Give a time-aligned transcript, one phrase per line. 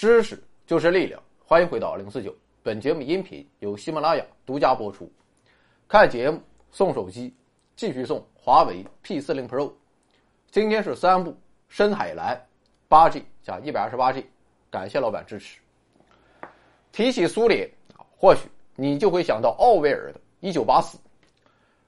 [0.00, 2.34] 知识就是力量，欢迎回到零四九。
[2.62, 5.06] 本节目音频由喜马拉雅独家播出。
[5.86, 6.40] 看节目
[6.70, 7.34] 送手机，
[7.76, 9.70] 继续送华为 P 四零 Pro。
[10.50, 11.36] 今天是三部
[11.68, 12.42] 深海蓝，
[12.88, 14.24] 八 G 加一百二十八 G，
[14.70, 15.60] 感谢老板支持。
[16.92, 17.70] 提起苏联，
[18.16, 20.96] 或许你就会想到奥威尔的《一九八四》，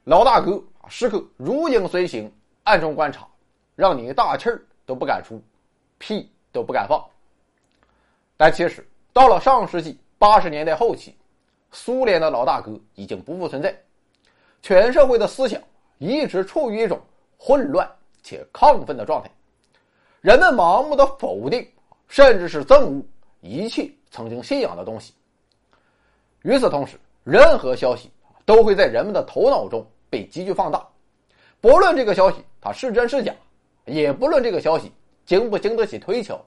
[0.04, 2.30] 老大哥时刻如影随形，
[2.64, 3.26] 暗中观察，
[3.74, 5.42] 让你大气儿都不敢出，
[5.96, 7.02] 屁都不敢放。
[8.44, 11.16] 但其实，到了上世纪八十年代后期，
[11.70, 13.72] 苏联的老大哥已经不复存在，
[14.60, 15.62] 全社会的思想
[15.98, 17.00] 一直处于一种
[17.38, 17.88] 混乱
[18.20, 19.30] 且亢奋的状态，
[20.22, 21.64] 人们盲目的否定，
[22.08, 23.00] 甚至是憎恶
[23.42, 25.14] 一切曾经信仰的东西。
[26.42, 28.10] 与此同时，任何消息
[28.44, 30.84] 都会在人们的头脑中被急剧放大，
[31.60, 33.32] 不论这个消息它是真是假，
[33.84, 34.90] 也不论这个消息
[35.24, 36.44] 经不经得起推敲，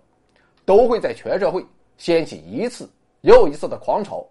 [0.65, 1.65] 都会在全社会。
[1.97, 2.89] 掀起一次
[3.21, 4.25] 又一次的狂潮。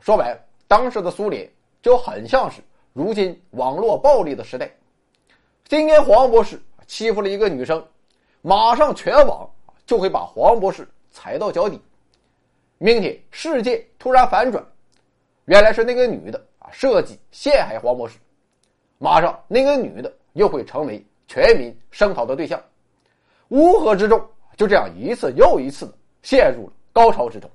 [0.00, 1.50] 说白了，当时的苏联
[1.82, 4.70] 就很像是如今网络暴力的时代。
[5.64, 7.84] 今天黄博士欺负了一个女生，
[8.42, 9.48] 马上全网
[9.84, 11.80] 就会把黄博士踩到脚底。
[12.78, 14.64] 明天世界突然反转，
[15.46, 18.18] 原来是那个女的啊设计陷害黄博士，
[18.98, 22.62] 马上那个女的又会成为全民声讨的对象。
[23.48, 24.24] 乌合之众
[24.56, 25.92] 就这样一次又一次的。
[26.22, 27.50] 陷入了高潮之中。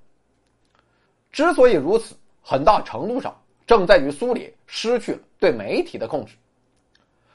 [1.31, 6.35] 之所以如此，很大程度上正在于苏联失去了对媒体的控制。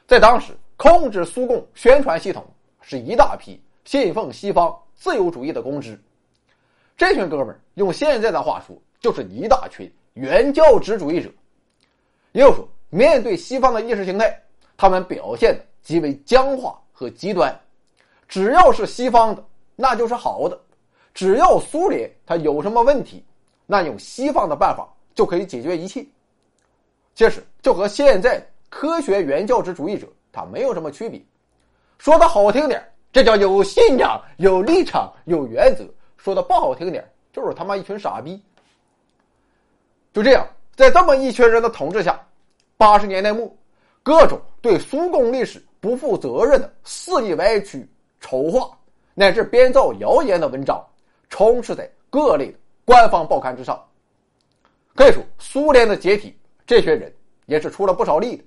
[0.07, 2.47] 在当时，控制苏共宣传系统
[2.81, 6.01] 是一大批信奉西方自由主义的公知。
[6.97, 11.31] 这群哥们儿用现在的话说，就是一大群原教旨主义者。
[12.33, 14.41] 也就说，面对西方的意识形态，
[14.77, 17.59] 他们表现的极为僵化和极端。
[18.29, 19.45] 只要是西方的，
[19.75, 20.61] 那就是好的。
[21.19, 23.25] 只要苏联它有什么问题，
[23.67, 26.07] 那用西方的办法就可以解决一切。
[27.13, 31.21] 其实就和现在科学原教旨主义者他没有什么区别。
[31.99, 32.81] 说的好听点，
[33.13, 35.87] 这叫有信仰、有立场、有原则；
[36.17, 38.41] 说的不好听点，就是他妈一群傻逼。
[40.13, 40.47] 就这样，
[40.77, 42.25] 在这么一群人的统治下，
[42.77, 43.53] 八十年代末，
[44.05, 47.91] 各种对苏共历史不负责任的肆意歪曲、
[48.21, 48.71] 丑化
[49.15, 50.81] 乃至编造谣言的文章。
[51.29, 53.83] 充斥在各类的官方报刊之上，
[54.95, 57.13] 可以说苏联的解体，这群人
[57.47, 58.45] 也是出了不少力的。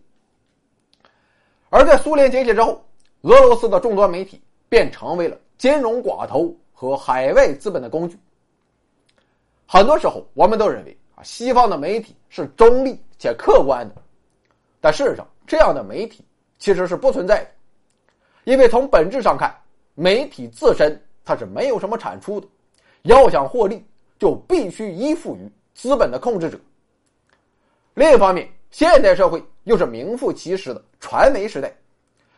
[1.69, 2.83] 而在苏联解体之后，
[3.21, 8.17] 俄罗斯的众多媒体便成为了金融寡头和海外资本的工具。
[9.67, 14.01] 很多时候，我们都认为啊，西方的媒体是中立且客观的，
[14.81, 16.25] 但事实上，这样的媒体
[16.57, 17.51] 其实是不存在的，
[18.43, 19.55] 因为从本质上看，
[19.93, 22.47] 媒体自身它是没有什么产出的。
[23.03, 23.83] 要想获利，
[24.19, 26.59] 就必须依附于资本的控制者。
[27.93, 31.73] 另一方面，现代社会又是名副其实的传媒时代，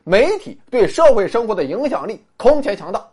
[0.03, 3.05] 媒体对社会生活的影响力空前强大。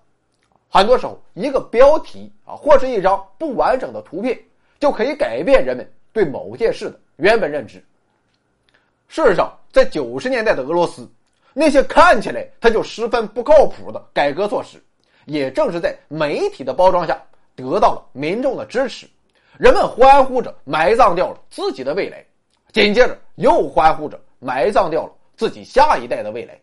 [0.69, 4.39] 很多时候，一个标题啊，或是一张不完整的图片，
[4.79, 7.83] 就可以改变人们对某件事的原本认知。
[9.09, 11.11] 事实上，在九十年代的俄罗斯，
[11.53, 14.81] 那些看起来它就十分不靠谱的改革措施，
[15.27, 17.21] 也正是在媒体的包装下。
[17.55, 19.07] 得到了民众的支持，
[19.59, 22.25] 人们欢呼着埋葬掉了自己的未来，
[22.73, 26.59] 紧接着又欢呼着埋葬掉了自己下一代的未来。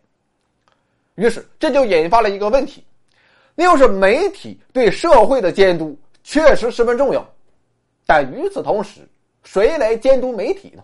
[1.15, 2.83] 于是这就引发了一个问题，
[3.55, 7.27] 那就是媒体对社会的监督确实十分重要，
[8.05, 9.01] 但与此同时，
[9.43, 10.83] 谁来监督媒体呢？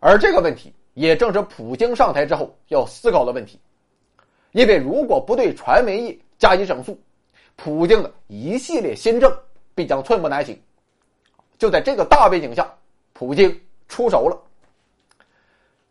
[0.00, 3.60] 而这个问题也正是普京上台之后要思考的问题，
[4.52, 6.98] 因为如果不对传媒业加以整肃。
[7.60, 9.36] 普京的一系列新政
[9.74, 10.56] 必将寸步难行。
[11.58, 12.72] 就在这个大背景下，
[13.12, 14.40] 普京出手了。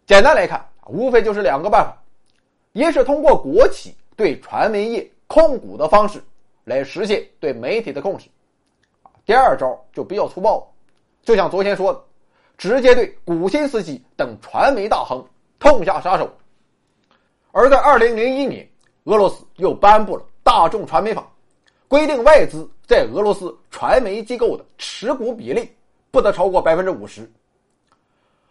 [0.05, 2.01] 简单来看，无非就是两个办法：
[2.71, 6.23] 一是通过国企对传媒业控股的方式
[6.63, 8.27] 来实现对媒体的控制；
[9.25, 10.65] 第二招就比较粗暴，
[11.21, 12.01] 就像昨天说的，
[12.57, 15.21] 直接对古新斯基等传媒大亨
[15.59, 16.31] 痛下杀手。
[17.51, 18.65] 而在二零零一年，
[19.03, 21.21] 俄罗斯又颁布了《大众传媒法》。
[21.87, 25.69] 规定外资在俄罗斯传媒机构的持股比例
[26.11, 27.29] 不得超过百分之五十。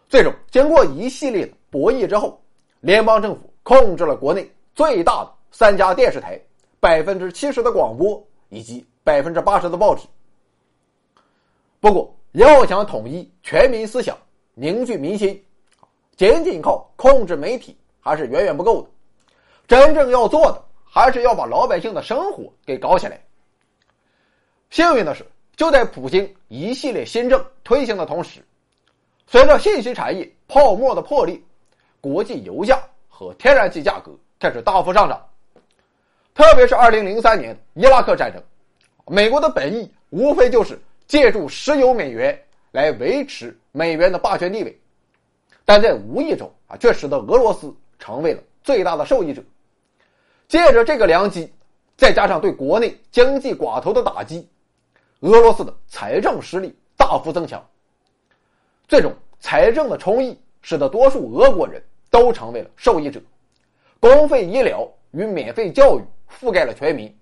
[0.09, 2.41] 最终，经过一系列的博弈之后，
[2.79, 6.39] 联邦政府控制了国内最大的三家电视台、
[6.79, 10.07] 百分之七十的广播以及百分之八十的报纸。
[11.79, 14.17] 不过，要想统一全民思想、
[14.53, 15.43] 凝聚民心，
[16.15, 18.89] 仅仅靠控制媒体还是远远不够的。
[19.67, 23.21] 真正要做的，还是要把老百姓的生活给搞起来。
[24.69, 25.25] 幸运的是，
[25.55, 28.41] 就在普京一系列新政推行的同时，
[29.25, 31.39] 随着信息产业泡沫的破裂，
[32.01, 35.21] 国际油价和天然气价格开始大幅上涨。
[36.35, 38.41] 特别是二零零三年伊拉克战争，
[39.07, 42.39] 美国的本意无非就是借助石油美元
[42.71, 44.79] 来维持美元的霸权地位，
[45.65, 49.41] 但在无意中啊，却使得俄罗斯成为了最大的受益者。
[50.47, 51.51] 借着这个良机，
[51.97, 54.47] 再加上对国内经济寡头的打击，
[55.21, 57.65] 俄罗斯的财政实力大幅增强。
[58.87, 63.21] 这种财政的充溢，使得多数俄国人都成为了受益者，
[63.99, 66.03] 公费医疗与免费教育。
[66.29, 67.17] 覆盖了全民，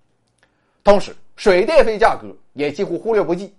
[0.83, 3.55] 同时水电费价格也几乎忽略不计。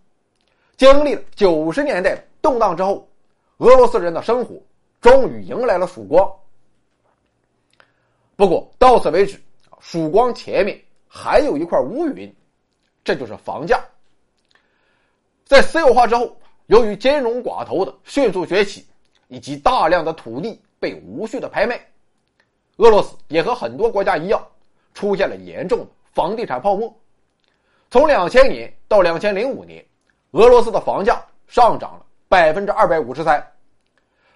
[0.76, 3.08] 经历了九十年代的动荡之后，
[3.58, 4.60] 俄罗斯人的生活
[5.00, 6.28] 终于迎来了曙光。
[8.34, 9.40] 不过到此为止，
[9.78, 12.34] 曙光前面还有一块乌云，
[13.04, 13.82] 这就是房价。
[15.46, 18.84] 在私有化之后，由于金融寡头的迅速崛起，
[19.28, 21.80] 以及大量的土地被无序的拍卖，
[22.76, 24.44] 俄罗斯也和很多国家一样。
[24.92, 26.90] 出现了严重的房地产泡沫。
[27.90, 29.84] 从两千年到两千零五年，
[30.30, 33.46] 俄罗斯的房价上涨了百分之二百五十三，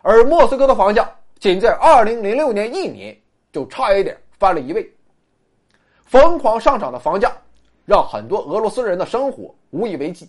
[0.02, 3.18] 而莫斯科的房价仅在二零零六年一年
[3.50, 4.86] 就差一点翻了一倍。
[6.04, 7.32] 疯狂上涨的房价
[7.86, 10.28] 让很多俄罗斯人的生活无以为继。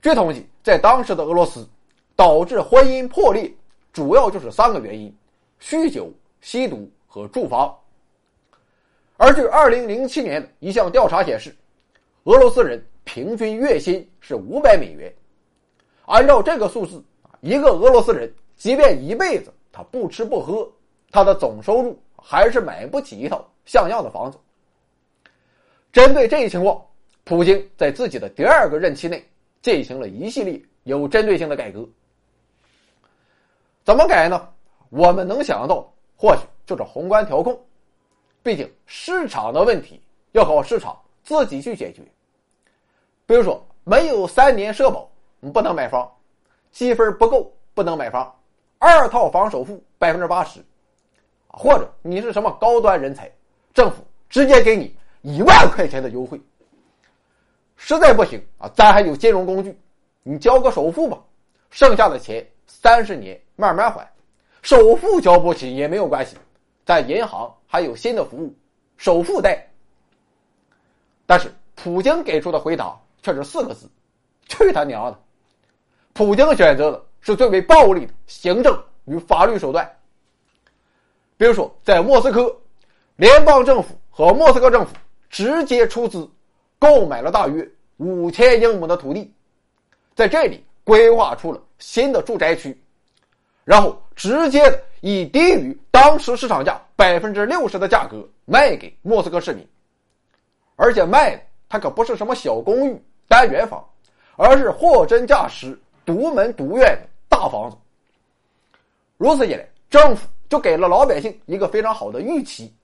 [0.00, 1.66] 据统计，在当时的俄罗斯，
[2.14, 3.52] 导致婚姻破裂
[3.92, 5.12] 主要就是三个原因：
[5.60, 6.10] 酗酒、
[6.40, 7.76] 吸毒和住房。
[9.16, 11.54] 而据二零零七年一项调查显示，
[12.24, 15.12] 俄罗斯人平均月薪是五百美元。
[16.06, 17.02] 按照这个数字，
[17.40, 20.70] 一个俄罗斯人即便一辈子他不吃不喝，
[21.10, 24.38] 他的总收入还是买不起一套像样的房子。
[25.92, 26.80] 针对这一情况，
[27.24, 29.28] 普京在自己的第二个任期内
[29.62, 31.88] 进行了一系列有针对性的改革。
[33.84, 34.48] 怎么改呢？
[34.90, 37.58] 我们能想到，或许就是宏观调控。
[38.42, 40.00] 毕竟市场的问题
[40.32, 42.02] 要靠市场自己去解决。
[43.26, 45.10] 比如说，没有三年社保，
[45.40, 46.06] 你不能买房；
[46.70, 48.34] 积分不够，不能买房；
[48.78, 50.64] 二套房首付百分之八十，
[51.46, 53.30] 或者你是什么高端人才，
[53.74, 56.40] 政府直接给你一万块钱的优惠。
[57.80, 59.74] 实在不行啊，咱还有金融工具，
[60.24, 61.18] 你交个首付吧，
[61.70, 64.06] 剩下的钱三十年慢慢还，
[64.62, 66.36] 首付交不起也没有关系。
[66.84, 68.52] 在银行还有新的服务，
[68.96, 69.64] 首付贷。
[71.24, 73.88] 但是普京给出的回答却是四个字
[74.48, 75.18] ：“去他娘的！”
[76.12, 79.88] 普京选择的是最为暴力的行政与法律手段。
[81.36, 82.52] 比如说，在莫斯科，
[83.14, 84.92] 联邦政府和莫斯科政府
[85.30, 86.28] 直接出资
[86.78, 89.32] 购买了大约五千英亩的土地，
[90.14, 92.76] 在这里规划出了新的住宅区，
[93.64, 94.82] 然后直接的。
[95.00, 99.64] 以低于当时市场价百分之六十的价格卖给莫斯科市民，
[100.74, 103.88] 而且卖的它可不是什么小公寓、单元房，
[104.34, 107.76] 而是货真价实、独门独院的大房子。
[109.18, 112.74] 如此一来，政府就给了老百姓一个非常好的预期，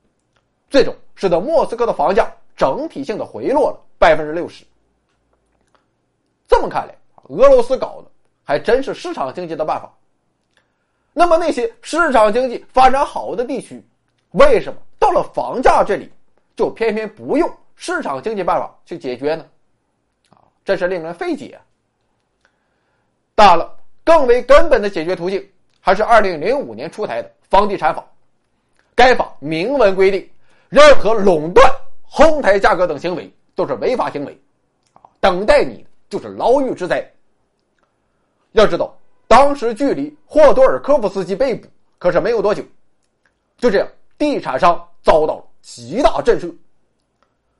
[0.70, 4.64] 最终使得莫斯科的房价整体性的回落了百分之六十。
[6.46, 6.94] 这么看来，
[7.28, 8.10] 俄罗斯搞的
[8.44, 9.92] 还真是市场经济的办法。
[11.12, 13.82] 那么那些市场经济发展好的地区，
[14.32, 16.10] 为什么到了房价这里，
[16.56, 19.46] 就偏偏不用市场经济办法去解决呢？
[20.30, 21.58] 啊，真是令人费解。
[23.34, 25.44] 当然了，更为根本的解决途径
[25.80, 28.04] 还是二零零五年出台的房地产法。
[28.94, 30.30] 该法明文规定，
[30.68, 31.68] 任何垄断、
[32.16, 34.38] 哄抬价格等行为都是违法行为，
[34.92, 37.04] 啊，等待你就是牢狱之灾。
[38.52, 38.96] 要知道。
[39.26, 41.66] 当时距离霍多尔科夫斯基被捕
[41.98, 42.62] 可是没有多久，
[43.58, 46.54] 就这样，地产商遭到了极大震慑。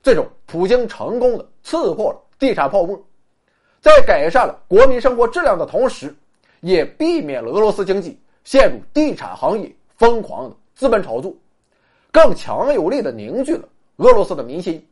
[0.01, 2.97] 最终，普京成功的刺破了地产泡沫，
[3.81, 6.15] 在改善了国民生活质量的同时，
[6.61, 11.35] 也避免了俄罗斯经济陷入地产行业疯狂的资本炒作，
[12.09, 14.85] 更强有力的凝聚了俄罗斯的民心。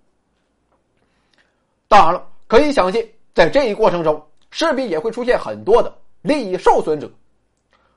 [1.87, 5.93] 当然了，可以想见，在这一过程中，势必也会出现很多的。
[6.21, 7.11] 利益受损者，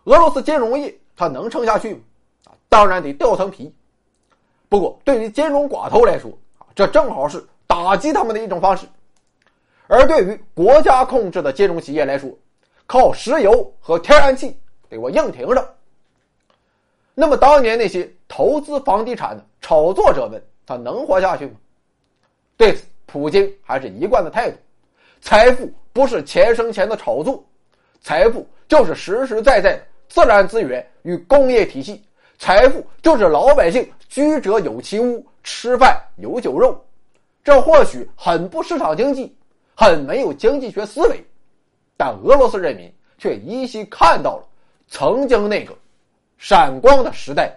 [0.04, 2.00] 俄罗斯金融业它能撑下去吗？
[2.46, 3.72] 啊，当然得掉层皮。
[4.68, 8.84] 不过，对于金融寡头来说，啊，这正好是打击他们的一种方式；
[9.86, 12.28] 而对于国家控制的金融企业来说，
[12.84, 14.58] 靠石油和天然气
[14.90, 15.74] 给我硬挺着。
[17.14, 21.52] 那么，当年那些投资房地产的炒作者们，他能活下去吗？
[22.56, 24.56] 对此，普京还是一贯的态度：
[25.20, 27.44] 财富不是钱生钱的炒作，
[28.00, 32.02] 财富就是实实在在的自然资源与工业体系，
[32.38, 36.82] 财富就是老百姓居者有其屋、吃饭有酒肉。
[37.44, 39.36] 这或许很不市场经济，
[39.74, 41.24] 很没有经济学思维，
[41.96, 44.44] 但俄罗斯人民却依稀看到了
[44.88, 45.72] 曾经那个
[46.38, 47.56] 闪光的时代。